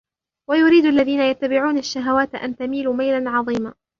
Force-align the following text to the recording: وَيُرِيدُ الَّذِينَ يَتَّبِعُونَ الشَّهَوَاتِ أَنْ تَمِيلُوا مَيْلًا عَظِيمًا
وَيُرِيدُ 0.49 0.85
الَّذِينَ 0.85 1.21
يَتَّبِعُونَ 1.21 1.77
الشَّهَوَاتِ 1.77 2.35
أَنْ 2.35 2.55
تَمِيلُوا 2.55 2.93
مَيْلًا 2.93 3.29
عَظِيمًا 3.29 3.73